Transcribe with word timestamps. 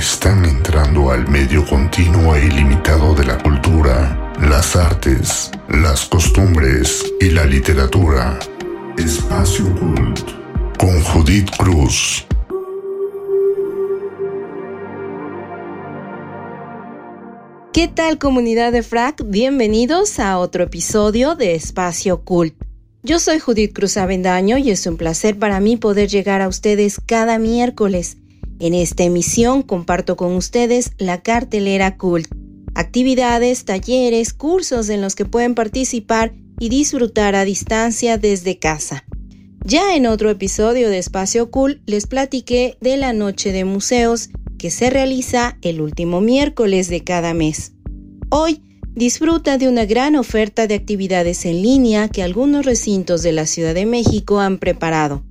están 0.00 0.46
entrando 0.46 1.10
al 1.10 1.28
medio 1.28 1.62
continuo 1.66 2.34
e 2.34 2.46
ilimitado 2.46 3.14
de 3.14 3.26
la 3.26 3.36
cultura, 3.36 4.32
las 4.40 4.74
artes, 4.74 5.50
las 5.68 6.06
costumbres 6.06 7.04
y 7.20 7.28
la 7.28 7.44
literatura. 7.44 8.38
Espacio 8.96 9.66
Cult 9.74 10.20
con 10.78 11.02
Judith 11.02 11.50
Cruz. 11.58 12.26
¿Qué 17.74 17.86
tal 17.86 18.16
comunidad 18.16 18.72
de 18.72 18.82
FRAC? 18.82 19.22
Bienvenidos 19.26 20.18
a 20.18 20.38
otro 20.38 20.64
episodio 20.64 21.34
de 21.34 21.54
Espacio 21.54 22.22
Cult. 22.22 22.54
Yo 23.02 23.18
soy 23.18 23.38
Judith 23.38 23.74
Cruz 23.74 23.98
Avendaño 23.98 24.56
y 24.56 24.70
es 24.70 24.86
un 24.86 24.96
placer 24.96 25.38
para 25.38 25.60
mí 25.60 25.76
poder 25.76 26.08
llegar 26.08 26.40
a 26.40 26.48
ustedes 26.48 26.98
cada 27.04 27.38
miércoles. 27.38 28.16
En 28.60 28.74
esta 28.74 29.04
emisión 29.04 29.62
comparto 29.62 30.16
con 30.16 30.34
ustedes 30.34 30.92
la 30.98 31.22
cartelera 31.22 31.96
Cult, 31.96 32.28
actividades, 32.74 33.64
talleres, 33.64 34.34
cursos 34.34 34.90
en 34.90 35.00
los 35.00 35.14
que 35.14 35.24
pueden 35.24 35.54
participar 35.54 36.34
y 36.58 36.68
disfrutar 36.68 37.34
a 37.34 37.46
distancia 37.46 38.18
desde 38.18 38.58
casa. 38.58 39.06
Ya 39.64 39.96
en 39.96 40.06
otro 40.06 40.28
episodio 40.28 40.90
de 40.90 40.98
Espacio 40.98 41.50
Cool 41.50 41.80
les 41.86 42.06
platiqué 42.06 42.76
de 42.82 42.98
la 42.98 43.14
noche 43.14 43.50
de 43.50 43.64
museos 43.64 44.28
que 44.58 44.70
se 44.70 44.90
realiza 44.90 45.56
el 45.62 45.80
último 45.80 46.20
miércoles 46.20 46.88
de 46.90 47.02
cada 47.02 47.32
mes. 47.32 47.72
Hoy 48.28 48.62
disfruta 48.94 49.56
de 49.56 49.68
una 49.68 49.86
gran 49.86 50.16
oferta 50.16 50.66
de 50.66 50.74
actividades 50.74 51.46
en 51.46 51.62
línea 51.62 52.08
que 52.08 52.22
algunos 52.22 52.66
recintos 52.66 53.22
de 53.22 53.32
la 53.32 53.46
Ciudad 53.46 53.74
de 53.74 53.86
México 53.86 54.38
han 54.38 54.58
preparado. 54.58 55.24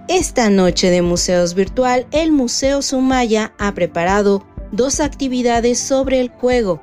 Esta 0.09 0.49
noche 0.49 0.91
de 0.91 1.03
museos 1.03 1.55
virtual, 1.55 2.07
el 2.13 2.33
Museo 2.33 2.81
Sumaya 2.83 3.53
ha 3.59 3.75
preparado 3.75 4.47
dos 4.73 5.01
actividades 5.01 5.79
sobre 5.79 6.21
el 6.21 6.31
juego. 6.31 6.81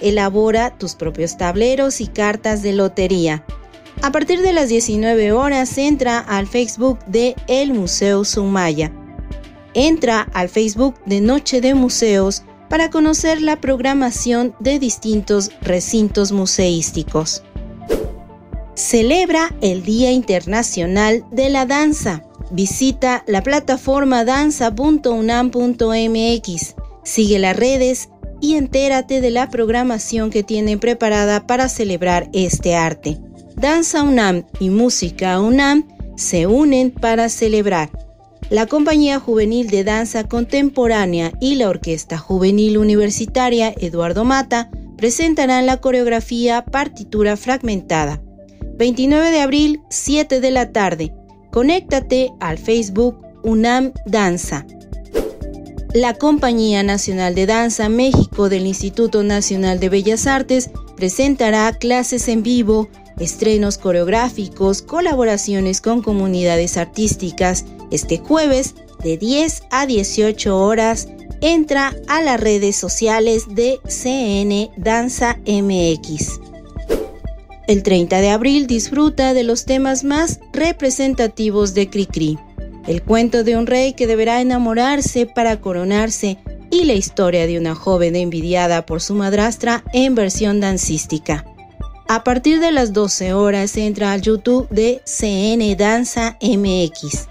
Elabora 0.00 0.76
tus 0.76 0.94
propios 0.94 1.36
tableros 1.36 2.00
y 2.00 2.06
cartas 2.06 2.62
de 2.62 2.72
lotería. 2.72 3.44
A 4.02 4.12
partir 4.12 4.42
de 4.42 4.52
las 4.52 4.68
19 4.68 5.32
horas 5.32 5.76
entra 5.78 6.18
al 6.18 6.46
Facebook 6.46 6.98
de 7.06 7.34
El 7.46 7.72
Museo 7.72 8.24
Sumaya. 8.24 8.92
Entra 9.74 10.22
al 10.32 10.48
Facebook 10.48 10.94
de 11.04 11.20
Noche 11.20 11.60
de 11.60 11.74
Museos 11.74 12.42
para 12.68 12.90
conocer 12.90 13.42
la 13.42 13.60
programación 13.60 14.54
de 14.60 14.78
distintos 14.78 15.50
recintos 15.62 16.32
museísticos 16.32 17.42
celebra 18.78 19.54
el 19.60 19.82
Día 19.82 20.12
Internacional 20.12 21.26
de 21.32 21.50
la 21.50 21.66
Danza. 21.66 22.22
Visita 22.52 23.24
la 23.26 23.42
plataforma 23.42 24.24
danza.unam.mx, 24.24 26.76
sigue 27.02 27.38
las 27.40 27.56
redes 27.56 28.08
y 28.40 28.54
entérate 28.54 29.20
de 29.20 29.30
la 29.30 29.50
programación 29.50 30.30
que 30.30 30.44
tienen 30.44 30.78
preparada 30.78 31.44
para 31.46 31.68
celebrar 31.68 32.30
este 32.32 32.76
arte. 32.76 33.18
Danza 33.60 34.04
UNAM 34.04 34.44
y 34.60 34.70
Música 34.70 35.40
UNAM 35.40 35.88
se 36.16 36.46
unen 36.46 36.90
para 36.92 37.28
celebrar. 37.28 37.90
La 38.50 38.66
Compañía 38.66 39.18
Juvenil 39.18 39.68
de 39.68 39.84
Danza 39.84 40.24
Contemporánea 40.24 41.32
y 41.40 41.56
la 41.56 41.68
Orquesta 41.68 42.18
Juvenil 42.18 42.78
Universitaria 42.78 43.74
Eduardo 43.76 44.24
Mata 44.24 44.70
presentarán 44.96 45.66
la 45.66 45.78
coreografía 45.80 46.64
Partitura 46.64 47.36
Fragmentada 47.36 48.22
29 48.78 49.32
de 49.32 49.40
abril, 49.40 49.82
7 49.90 50.40
de 50.40 50.50
la 50.52 50.70
tarde. 50.70 51.12
Conéctate 51.50 52.30
al 52.38 52.58
Facebook 52.58 53.18
UNAM 53.42 53.92
Danza. 54.06 54.66
La 55.94 56.14
Compañía 56.14 56.84
Nacional 56.84 57.34
de 57.34 57.46
Danza 57.46 57.88
México 57.88 58.48
del 58.48 58.66
Instituto 58.68 59.24
Nacional 59.24 59.80
de 59.80 59.88
Bellas 59.88 60.28
Artes 60.28 60.70
presentará 60.96 61.72
clases 61.72 62.28
en 62.28 62.44
vivo, 62.44 62.88
estrenos 63.20 63.78
coreográficos, 63.78 64.82
colaboraciones 64.82 65.80
con 65.80 66.02
comunidades 66.02 66.76
artísticas 66.76 67.64
este 67.90 68.18
jueves 68.18 68.74
de 69.02 69.16
10 69.16 69.62
a 69.70 69.86
18 69.86 70.58
horas. 70.58 71.08
Entra 71.40 71.94
a 72.08 72.20
las 72.20 72.40
redes 72.40 72.76
sociales 72.76 73.44
de 73.54 73.78
CN 73.86 74.70
Danza 74.76 75.38
MX. 75.46 76.40
El 77.68 77.82
30 77.82 78.20
de 78.20 78.30
abril 78.30 78.66
disfruta 78.66 79.34
de 79.34 79.44
los 79.44 79.64
temas 79.64 80.02
más 80.02 80.40
representativos 80.52 81.74
de 81.74 81.90
Cricri, 81.90 82.38
el 82.86 83.02
cuento 83.02 83.44
de 83.44 83.56
un 83.56 83.66
rey 83.66 83.92
que 83.92 84.06
deberá 84.06 84.40
enamorarse 84.40 85.26
para 85.26 85.60
coronarse 85.60 86.38
y 86.70 86.84
la 86.84 86.94
historia 86.94 87.46
de 87.46 87.58
una 87.58 87.74
joven 87.74 88.16
envidiada 88.16 88.84
por 88.84 89.00
su 89.00 89.14
madrastra 89.14 89.84
en 89.92 90.14
versión 90.14 90.60
dancística. 90.60 91.44
A 92.10 92.24
partir 92.24 92.58
de 92.58 92.72
las 92.72 92.94
12 92.94 93.34
horas 93.34 93.76
entra 93.76 94.12
al 94.12 94.22
YouTube 94.22 94.66
de 94.70 95.02
CN 95.04 95.76
Danza 95.76 96.38
MX. 96.40 97.28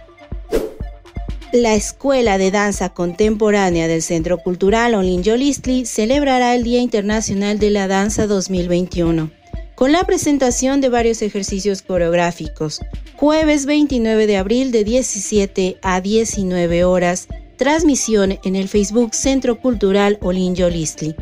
La 1.51 1.73
Escuela 1.73 2.37
de 2.37 2.51
Danza 2.51 2.89
Contemporánea 2.89 3.87
del 3.87 4.03
Centro 4.03 4.37
Cultural 4.37 4.93
Olin 4.93 5.23
Yolistli 5.23 5.87
celebrará 5.87 6.53
el 6.53 6.61
Día 6.61 6.79
Internacional 6.79 7.57
de 7.57 7.71
la 7.71 7.87
Danza 7.87 8.27
2021 8.27 9.31
con 9.73 9.91
la 9.91 10.03
presentación 10.03 10.79
de 10.79 10.89
varios 10.89 11.23
ejercicios 11.23 11.81
coreográficos. 11.81 12.79
Jueves 13.15 13.65
29 13.65 14.27
de 14.27 14.37
abril 14.37 14.71
de 14.71 14.83
17 14.83 15.77
a 15.81 16.01
19 16.01 16.83
horas, 16.83 17.27
transmisión 17.57 18.37
en 18.43 18.55
el 18.55 18.67
Facebook 18.67 19.15
Centro 19.15 19.59
Cultural 19.59 20.19
Olinjo 20.21 20.69
Listli. 20.69 21.15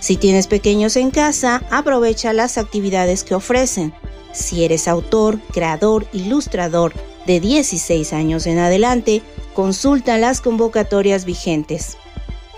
Si 0.00 0.16
tienes 0.16 0.46
pequeños 0.46 0.96
en 0.96 1.10
casa, 1.10 1.62
aprovecha 1.70 2.32
las 2.32 2.56
actividades 2.56 3.24
que 3.24 3.34
ofrecen. 3.34 3.92
Si 4.32 4.64
eres 4.64 4.88
autor, 4.88 5.38
creador, 5.52 6.06
ilustrador 6.12 6.94
de 7.26 7.40
16 7.40 8.12
años 8.12 8.46
en 8.46 8.58
adelante, 8.58 9.22
Consulta 9.54 10.16
las 10.16 10.40
convocatorias 10.40 11.24
vigentes. 11.24 11.96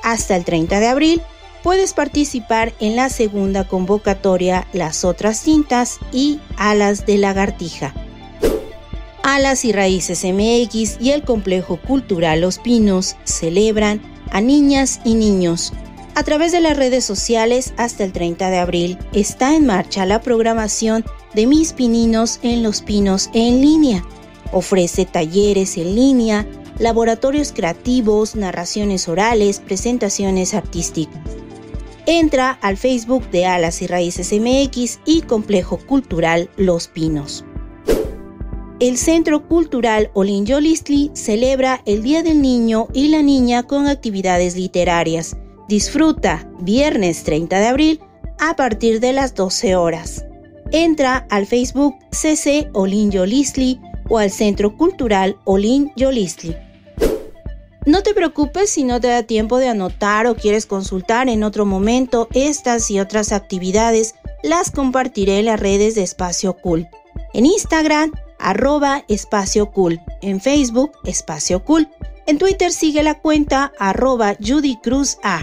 Hasta 0.03 0.37
el 0.37 0.45
30 0.45 0.79
de 0.79 0.89
abril 0.89 1.23
puedes 1.63 1.95
participar 1.95 2.75
en 2.81 2.97
la 2.97 3.09
segunda 3.09 3.67
convocatoria 3.67 4.67
Las 4.73 5.05
otras 5.05 5.39
cintas 5.39 5.99
y 6.13 6.39
Alas 6.57 7.07
de 7.07 7.19
lagartija. 7.19 7.95
Alas 9.23 9.65
y 9.65 9.73
Raíces 9.73 10.25
MX 10.25 11.01
y 11.01 11.11
el 11.11 11.23
Complejo 11.23 11.77
Cultural 11.77 12.41
Los 12.41 12.59
Pinos 12.59 13.17
celebran 13.25 14.03
a 14.31 14.41
niñas 14.41 15.01
y 15.05 15.15
niños. 15.15 15.73
A 16.15 16.25
través 16.25 16.53
de 16.53 16.61
las 16.61 16.77
redes 16.77 17.05
sociales 17.05 17.73
hasta 17.77 18.05
el 18.05 18.13
30 18.13 18.51
de 18.51 18.59
abril 18.59 18.99
está 19.13 19.55
en 19.55 19.65
marcha 19.65 20.07
la 20.07 20.21
programación 20.21 21.05
de 21.35 21.47
Mis 21.47 21.73
Pininos 21.73 22.41
en 22.43 22.63
Los 22.63 22.83
Pinos 22.83 23.31
en 23.33 23.61
línea. 23.61 24.05
Ofrece 24.51 25.07
talleres 25.07 25.79
en 25.79 25.95
línea, 25.95 26.47
laboratorios 26.79 27.53
creativos, 27.53 28.35
narraciones 28.35 29.09
orales, 29.09 29.61
presentaciones 29.61 30.53
artísticas. 30.53 31.21
Entra 32.07 32.59
al 32.61 32.77
Facebook 32.77 33.31
de 33.31 33.47
Alas 33.47 33.81
y 33.81 33.87
Raíces 33.87 34.33
MX 34.33 34.99
y 35.07 35.23
Complejo 35.23 35.79
Cultural 35.79 36.51
Los 36.57 36.89
Pinos. 36.89 37.45
El 38.83 38.99
Centro 38.99 39.47
Cultural 39.47 40.11
Olin 40.13 40.45
Yolistli 40.45 41.13
celebra 41.15 41.81
el 41.87 42.03
Día 42.03 42.25
del 42.25 42.43
Niño 42.43 42.89
y 42.93 43.11
la 43.11 43.23
Niña 43.23 43.63
con 43.63 43.87
actividades 43.87 44.57
literarias. 44.57 45.37
Disfruta 45.69 46.51
viernes 46.59 47.23
30 47.23 47.61
de 47.61 47.67
abril 47.69 48.01
a 48.41 48.57
partir 48.57 48.99
de 48.99 49.13
las 49.13 49.37
12 49.37 49.77
horas. 49.77 50.25
Entra 50.73 51.29
al 51.31 51.47
Facebook 51.47 51.95
CC 52.11 52.71
Olin 52.73 53.13
Yolistli 53.13 53.81
o 54.09 54.19
al 54.19 54.33
Centro 54.33 54.77
Cultural 54.77 55.37
Olin 55.45 55.93
Yolistli. 55.95 56.57
No 57.87 58.03
te 58.03 58.15
preocupes 58.15 58.69
si 58.69 58.83
no 58.83 59.01
te 59.01 59.07
da 59.07 59.23
tiempo 59.23 59.59
de 59.59 59.69
anotar 59.69 60.27
o 60.27 60.35
quieres 60.35 60.67
consultar 60.67 61.29
en 61.29 61.45
otro 61.45 61.67
momento 61.67 62.27
estas 62.35 62.91
y 62.91 62.99
otras 62.99 63.31
actividades, 63.31 64.17
las 64.43 64.73
compartiré 64.73 65.39
en 65.39 65.45
las 65.45 65.61
redes 65.61 65.95
de 65.95 66.03
Espacio 66.03 66.55
Cool. 66.55 66.89
En 67.33 67.47
Instagram, 67.47 68.11
arroba 68.43 69.05
Espacio 69.09 69.71
Cool. 69.71 70.01
En 70.21 70.41
Facebook, 70.41 70.93
Espacio 71.05 71.65
Cool. 71.65 71.89
En 72.27 72.39
Twitter 72.39 72.73
sigue 72.73 73.03
la 73.03 73.19
cuenta 73.19 73.73
arroba 73.79 74.37
Judy 74.39 74.77
Cruz 74.83 75.19
A. 75.23 75.43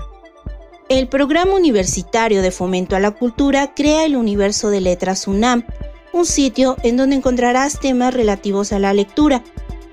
El 0.89 1.07
Programa 1.07 1.55
Universitario 1.55 2.41
de 2.41 2.51
Fomento 2.51 2.95
a 2.95 2.99
la 2.99 3.11
Cultura 3.11 3.73
crea 3.73 4.05
el 4.05 4.15
Universo 4.15 4.69
de 4.69 4.81
Letras 4.81 5.27
UNAM, 5.27 5.65
un 6.13 6.25
sitio 6.25 6.75
en 6.83 6.97
donde 6.97 7.15
encontrarás 7.15 7.79
temas 7.79 8.13
relativos 8.13 8.71
a 8.73 8.79
la 8.79 8.93
lectura 8.93 9.43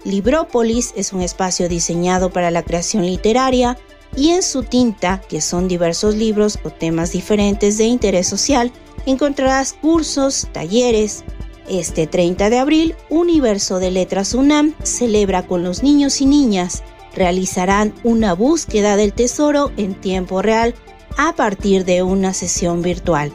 Librópolis 0.06 0.92
es 0.94 1.12
un 1.12 1.20
espacio 1.20 1.68
diseñado 1.68 2.30
para 2.30 2.52
la 2.52 2.62
creación 2.62 3.04
literaria 3.04 3.76
y 4.14 4.30
en 4.30 4.44
su 4.44 4.62
tinta, 4.62 5.20
que 5.28 5.40
son 5.40 5.66
diversos 5.66 6.14
libros 6.14 6.60
o 6.62 6.70
temas 6.70 7.10
diferentes 7.10 7.76
de 7.76 7.86
interés 7.86 8.28
social, 8.28 8.70
encontrarás 9.04 9.72
cursos, 9.72 10.46
talleres. 10.52 11.24
Este 11.68 12.06
30 12.06 12.48
de 12.48 12.58
abril, 12.58 12.94
Universo 13.10 13.80
de 13.80 13.90
Letras 13.90 14.34
UNAM 14.34 14.74
celebra 14.84 15.46
con 15.46 15.64
los 15.64 15.82
niños 15.82 16.20
y 16.20 16.26
niñas. 16.26 16.84
Realizarán 17.12 17.92
una 18.04 18.34
búsqueda 18.34 18.96
del 18.96 19.12
tesoro 19.12 19.72
en 19.76 19.94
tiempo 19.94 20.42
real 20.42 20.74
a 21.16 21.34
partir 21.34 21.84
de 21.84 22.04
una 22.04 22.34
sesión 22.34 22.82
virtual. 22.82 23.32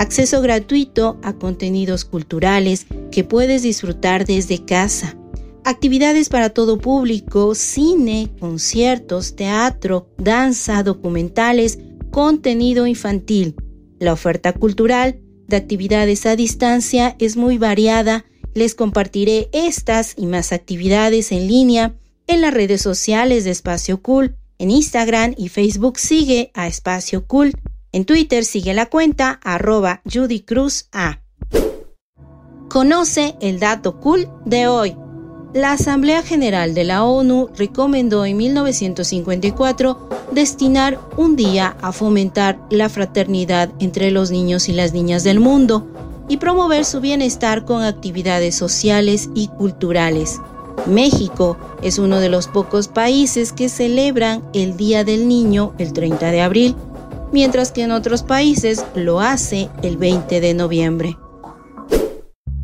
acceso 0.02 0.42
gratuito 0.42 1.20
a 1.22 1.34
contenidos 1.34 2.06
culturales 2.06 2.88
que 3.12 3.24
puedes 3.24 3.62
disfrutar 3.62 4.26
desde 4.26 4.66
casa, 4.66 5.16
actividades 5.64 6.28
para 6.28 6.50
todo 6.50 6.80
público, 6.80 7.54
cine, 7.54 8.32
conciertos, 8.40 9.36
teatro, 9.36 10.10
danza, 10.18 10.82
documentales, 10.82 11.78
contenido 12.10 12.88
infantil. 12.88 13.56
La 14.00 14.14
oferta 14.14 14.54
cultural 14.54 15.22
de 15.48 15.58
actividades 15.58 16.26
a 16.26 16.36
distancia 16.36 17.16
es 17.20 17.38
muy 17.38 17.60
variada. 17.60 18.26
Les 18.54 18.76
compartiré 18.76 19.50
estas 19.54 20.14
y 20.18 20.26
más 20.26 20.52
actividades 20.52 21.32
en 21.32 21.48
línea 21.48 21.96
en 22.28 22.42
las 22.42 22.54
redes 22.54 22.82
sociales 22.82 23.44
de 23.44 23.52
Espacio 23.52 24.02
Cool. 24.02 24.36
En 24.58 24.72
Instagram 24.72 25.34
y 25.38 25.50
Facebook 25.50 25.98
sigue 25.98 26.52
a 26.54 26.68
Espacio 26.68 27.26
Cool 27.26 27.54
en 27.94 28.06
Twitter 28.06 28.46
sigue 28.46 28.74
la 28.74 28.86
cuenta 28.86 29.42
arroba 29.44 30.02
Judy 30.12 30.42
Cruz 30.42 30.88
A. 30.94 31.20
Conoce 32.70 33.36
el 33.42 33.60
dato 33.60 34.00
cool 34.00 34.30
de 34.46 34.68
hoy. 34.68 34.96
La 35.54 35.74
Asamblea 35.74 36.24
General 36.24 36.74
de 36.74 36.86
la 36.86 37.04
ONU 37.04 37.50
recomendó 37.58 38.26
en 38.26 38.38
1954 38.38 40.10
destinar 40.32 40.98
un 41.18 41.36
día 41.36 41.76
a 41.82 41.92
fomentar 41.92 42.62
la 42.70 42.88
fraternidad 42.88 43.74
entre 43.80 44.10
los 44.12 44.32
niños 44.32 44.70
y 44.70 44.72
las 44.72 44.94
niñas 44.94 45.26
del 45.26 45.42
mundo 45.42 45.86
y 46.28 46.38
promover 46.38 46.86
su 46.86 47.02
bienestar 47.02 47.66
con 47.66 47.84
actividades 47.84 48.56
sociales 48.56 49.30
y 49.34 49.48
culturales. 49.50 50.40
México 50.86 51.58
es 51.82 52.00
uno 52.00 52.20
de 52.20 52.30
los 52.30 52.48
pocos 52.48 52.88
países 52.88 53.54
que 53.54 53.70
celebran 53.70 54.44
el 54.54 54.78
Día 54.78 55.04
del 55.04 55.28
Niño 55.28 55.74
el 55.78 55.94
30 55.94 56.32
de 56.32 56.42
abril 56.42 56.76
mientras 57.32 57.72
que 57.72 57.84
en 57.84 57.92
otros 57.92 58.24
países 58.24 58.86
lo 58.96 59.20
hace 59.20 59.70
el 59.84 59.98
20 59.98 60.42
de 60.42 60.54
noviembre. 60.54 61.18